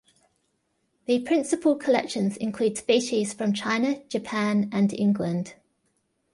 The 1.05 1.19
principal 1.19 1.75
collections 1.75 2.35
include 2.35 2.75
species 2.75 3.33
from 3.35 3.53
China, 3.53 4.03
Japan, 4.05 4.67
and 4.71 4.91
England. 4.93 5.53